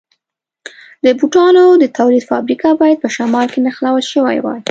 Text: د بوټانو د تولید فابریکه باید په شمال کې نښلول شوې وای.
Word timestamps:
د 1.03 1.05
بوټانو 1.19 1.65
د 1.81 1.83
تولید 1.97 2.23
فابریکه 2.29 2.69
باید 2.81 2.97
په 3.03 3.09
شمال 3.15 3.47
کې 3.53 3.59
نښلول 3.65 4.03
شوې 4.13 4.37
وای. 4.41 4.59